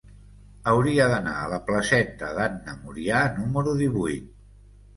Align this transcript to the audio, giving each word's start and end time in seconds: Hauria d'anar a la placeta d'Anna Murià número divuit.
Hauria 0.71 1.05
d'anar 1.11 1.33
a 1.41 1.51
la 1.51 1.59
placeta 1.67 2.31
d'Anna 2.39 2.77
Murià 2.81 3.23
número 3.39 3.77
divuit. 3.87 4.29